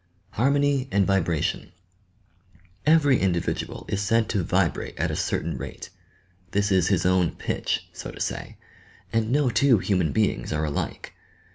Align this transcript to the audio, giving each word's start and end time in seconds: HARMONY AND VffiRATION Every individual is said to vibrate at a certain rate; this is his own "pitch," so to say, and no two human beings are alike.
HARMONY 0.31 0.87
AND 0.91 1.05
VffiRATION 1.05 1.73
Every 2.87 3.19
individual 3.19 3.85
is 3.87 4.01
said 4.01 4.29
to 4.29 4.41
vibrate 4.41 4.97
at 4.97 5.11
a 5.11 5.15
certain 5.15 5.59
rate; 5.59 5.91
this 6.53 6.71
is 6.71 6.87
his 6.87 7.05
own 7.05 7.35
"pitch," 7.35 7.87
so 7.93 8.09
to 8.09 8.19
say, 8.19 8.57
and 9.13 9.31
no 9.31 9.51
two 9.51 9.77
human 9.77 10.11
beings 10.11 10.51
are 10.51 10.65
alike. 10.65 11.13